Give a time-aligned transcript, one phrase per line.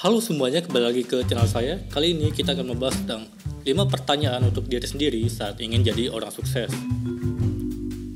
[0.00, 1.76] Halo semuanya, kembali lagi ke channel saya.
[1.92, 3.28] Kali ini kita akan membahas tentang
[3.68, 6.72] 5 pertanyaan untuk diri sendiri saat ingin jadi orang sukses.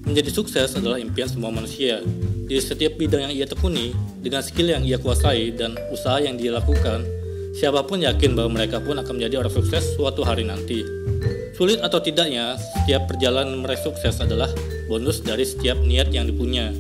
[0.09, 2.01] Menjadi sukses adalah impian semua manusia.
[2.49, 3.93] Di setiap bidang yang ia tekuni,
[4.25, 7.05] dengan skill yang ia kuasai dan usaha yang dia lakukan,
[7.53, 10.81] siapa pun yakin bahwa mereka pun akan menjadi orang sukses suatu hari nanti.
[11.53, 14.49] Sulit atau tidaknya, setiap perjalanan meraih sukses adalah
[14.89, 16.73] bonus dari setiap niat yang dipunya.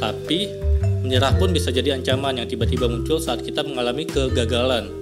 [0.00, 0.69] Tapi,
[1.00, 4.92] Menyerah pun bisa jadi ancaman yang tiba-tiba muncul saat kita mengalami kegagalan.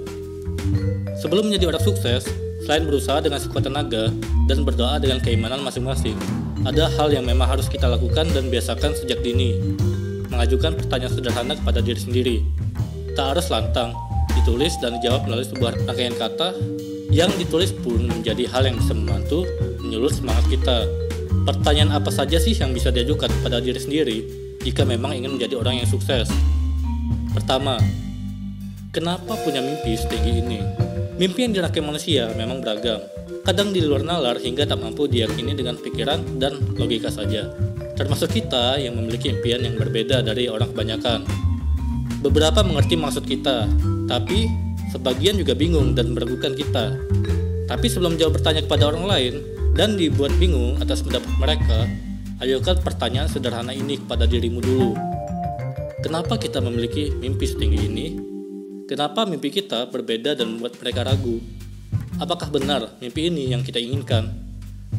[1.18, 2.31] Sebelum menjadi orang sukses,
[2.63, 4.14] selain berusaha dengan sekuat tenaga
[4.46, 6.14] dan berdoa dengan keimanan masing-masing,
[6.63, 9.58] ada hal yang memang harus kita lakukan dan biasakan sejak dini.
[10.31, 12.36] Mengajukan pertanyaan sederhana kepada diri sendiri.
[13.19, 13.91] Tak harus lantang,
[14.39, 16.55] ditulis dan dijawab melalui sebuah rangkaian kata
[17.11, 19.43] yang ditulis pun menjadi hal yang bisa membantu
[19.83, 20.86] menyulut semangat kita.
[21.43, 24.19] Pertanyaan apa saja sih yang bisa diajukan kepada diri sendiri
[24.62, 26.30] jika memang ingin menjadi orang yang sukses.
[27.35, 27.79] Pertama,
[28.90, 30.61] kenapa punya mimpi setinggi ini?
[31.18, 33.02] Mimpi yang dirakai manusia memang beragam,
[33.42, 37.50] kadang di luar nalar hingga tak mampu diyakini dengan pikiran dan logika saja.
[37.98, 41.27] Termasuk kita yang memiliki impian yang berbeda dari orang kebanyakan.
[42.22, 43.66] Beberapa mengerti maksud kita,
[44.06, 44.46] tapi
[44.94, 46.94] sebagian juga bingung dan meragukan kita.
[47.66, 49.34] Tapi sebelum jawab bertanya kepada orang lain
[49.74, 51.78] dan dibuat bingung atas pendapat mereka,
[52.39, 54.94] Ayokan pertanyaan sederhana ini kepada dirimu dulu.
[56.06, 58.06] Kenapa kita memiliki mimpi setinggi ini?
[58.86, 61.42] Kenapa mimpi kita berbeda dan membuat mereka ragu?
[62.22, 64.30] Apakah benar mimpi ini yang kita inginkan?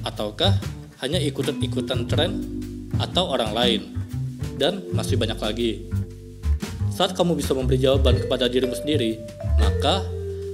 [0.03, 0.51] Ataukah
[0.99, 2.43] hanya ikutan-ikutan tren
[2.99, 3.81] atau orang lain?
[4.59, 5.87] Dan masih banyak lagi.
[6.91, 9.15] Saat kamu bisa memberi jawaban kepada dirimu sendiri,
[9.63, 10.03] maka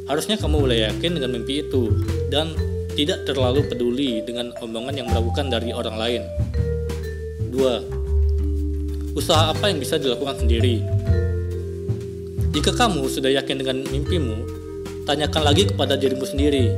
[0.05, 1.97] harusnya kamu mulai yakin dengan mimpi itu
[2.29, 2.53] dan
[2.93, 6.21] tidak terlalu peduli dengan omongan yang meragukan dari orang lain.
[7.55, 9.15] 2.
[9.15, 10.83] Usaha apa yang bisa dilakukan sendiri?
[12.51, 14.43] Jika kamu sudah yakin dengan mimpimu,
[15.07, 16.75] tanyakan lagi kepada dirimu sendiri,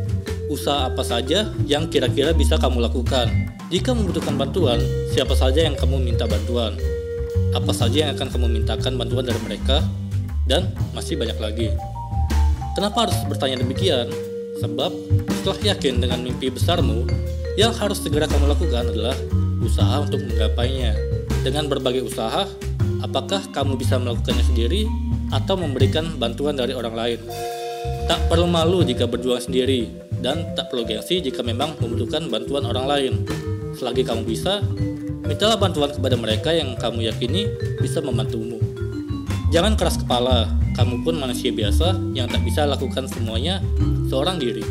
[0.53, 3.25] usaha apa saja yang kira-kira bisa kamu lakukan.
[3.73, 4.77] Jika membutuhkan bantuan,
[5.11, 6.77] siapa saja yang kamu minta bantuan?
[7.57, 9.81] Apa saja yang akan kamu mintakan bantuan dari mereka?
[10.45, 11.73] Dan masih banyak lagi.
[12.77, 14.07] Kenapa harus bertanya demikian?
[14.61, 14.93] Sebab
[15.41, 17.09] setelah yakin dengan mimpi besarmu,
[17.57, 19.17] yang harus segera kamu lakukan adalah
[19.61, 20.93] usaha untuk menggapainya.
[21.41, 22.49] Dengan berbagai usaha,
[23.01, 24.89] apakah kamu bisa melakukannya sendiri
[25.31, 27.19] atau memberikan bantuan dari orang lain?
[28.07, 29.91] Tak perlu malu jika berjuang sendiri,
[30.23, 33.13] dan tak perlu gengsi jika memang membutuhkan bantuan orang lain.
[33.77, 34.63] Selagi kamu bisa,
[35.27, 37.51] mintalah bantuan kepada mereka yang kamu yakini
[37.83, 38.57] bisa membantumu.
[39.53, 43.63] Jangan keras kepala, kamu pun manusia biasa yang tak bisa lakukan semuanya
[44.11, 44.63] seorang diri.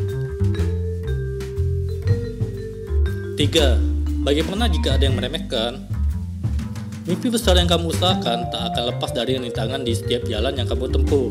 [3.36, 3.95] 3.
[4.26, 5.86] Bagaimana jika ada yang meremehkan?
[7.06, 10.90] Mimpi besar yang kamu usahakan tak akan lepas dari rintangan di setiap jalan yang kamu
[10.90, 11.30] tempuh.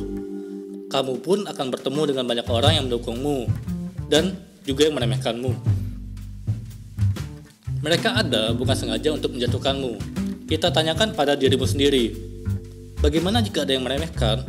[0.88, 3.52] Kamu pun akan bertemu dengan banyak orang yang mendukungmu
[4.08, 5.52] dan juga yang meremehkanmu.
[7.84, 10.00] Mereka ada bukan sengaja untuk menjatuhkanmu.
[10.48, 12.16] Kita tanyakan pada dirimu sendiri,
[13.04, 14.48] bagaimana jika ada yang meremehkan?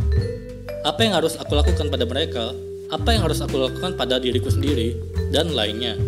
[0.86, 2.54] Apa yang harus aku lakukan pada mereka?
[2.94, 4.94] Apa yang harus aku lakukan pada diriku sendiri?
[5.34, 5.98] Dan lainnya.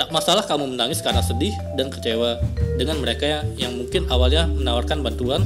[0.00, 2.40] Tak masalah kamu menangis karena sedih dan kecewa
[2.80, 5.44] dengan mereka yang mungkin awalnya menawarkan bantuan,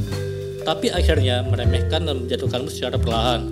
[0.62, 3.50] tapi akhirnya meremehkan dan menjatuhkanmu secara perlahan.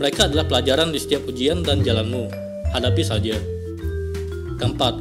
[0.00, 2.32] Mereka adalah pelajaran di setiap ujian dan jalanmu.
[2.72, 3.36] Hadapi saja.
[4.56, 4.96] Keempat,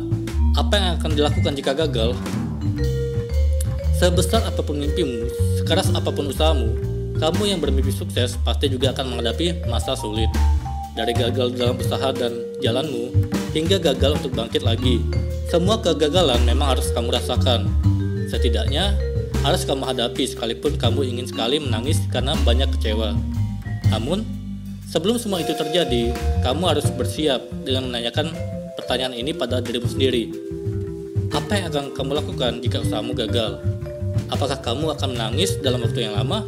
[0.59, 2.19] apa yang akan dilakukan jika gagal?
[3.95, 5.31] Sebesar apa pun mimpimu,
[5.63, 6.75] sekeras apa pun usahamu,
[7.15, 10.27] kamu yang bermimpi sukses pasti juga akan menghadapi masa sulit.
[10.99, 14.99] Dari gagal dalam usaha dan jalanmu, hingga gagal untuk bangkit lagi.
[15.47, 17.69] Semua kegagalan memang harus kamu rasakan.
[18.27, 18.97] Setidaknya
[19.45, 23.13] harus kamu hadapi sekalipun kamu ingin sekali menangis karena banyak kecewa.
[23.93, 24.25] Namun,
[24.89, 26.09] sebelum semua itu terjadi,
[26.41, 28.33] kamu harus bersiap dengan menanyakan
[28.73, 30.33] pertanyaan ini pada dirimu sendiri.
[31.29, 33.61] Apa yang akan kamu lakukan jika usahamu gagal?
[34.33, 36.41] Apakah kamu akan menangis dalam waktu yang lama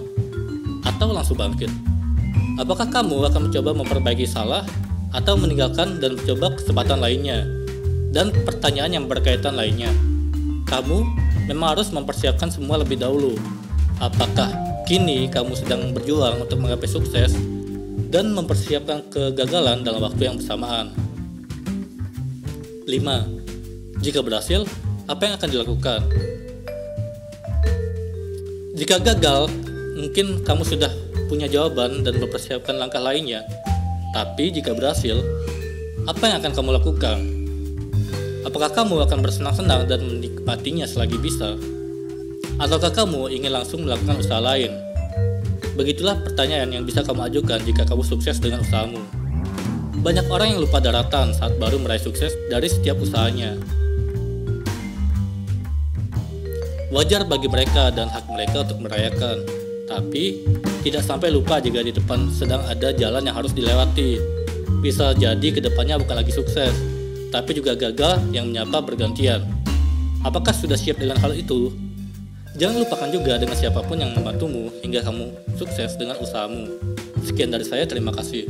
[0.82, 1.70] atau langsung bangkit?
[2.58, 4.66] Apakah kamu akan mencoba memperbaiki salah
[5.16, 7.48] atau meninggalkan dan mencoba kesempatan lainnya.
[8.12, 9.92] Dan pertanyaan yang berkaitan lainnya,
[10.68, 11.04] kamu
[11.48, 13.36] memang harus mempersiapkan semua lebih dahulu.
[14.00, 14.52] Apakah
[14.84, 17.36] kini kamu sedang berjuang untuk menggapai sukses
[18.12, 20.92] dan mempersiapkan kegagalan dalam waktu yang bersamaan?
[22.88, 24.00] 5.
[24.04, 24.64] Jika berhasil,
[25.08, 26.00] apa yang akan dilakukan?
[28.76, 29.48] Jika gagal,
[29.96, 30.92] mungkin kamu sudah
[31.32, 33.44] punya jawaban dan mempersiapkan langkah lainnya
[34.16, 35.20] tapi jika berhasil,
[36.08, 37.20] apa yang akan kamu lakukan?
[38.48, 41.60] Apakah kamu akan bersenang-senang dan menikmatinya selagi bisa?
[42.56, 44.72] Ataukah kamu ingin langsung melakukan usaha lain?
[45.76, 49.04] Begitulah pertanyaan yang bisa kamu ajukan jika kamu sukses dengan usahamu.
[50.00, 53.60] Banyak orang yang lupa daratan saat baru meraih sukses dari setiap usahanya.
[56.88, 59.44] Wajar bagi mereka dan hak mereka untuk merayakan,
[59.86, 60.42] tapi
[60.82, 64.18] tidak sampai lupa jika di depan sedang ada jalan yang harus dilewati.
[64.82, 66.74] Bisa jadi ke depannya bukan lagi sukses,
[67.34, 69.46] tapi juga gagal yang menyapa bergantian.
[70.26, 71.74] Apakah sudah siap dengan hal itu?
[72.58, 76.72] Jangan lupakan juga dengan siapa pun yang membantumu hingga kamu sukses dengan usahamu.
[77.26, 78.48] Sekian dari saya, terima kasih.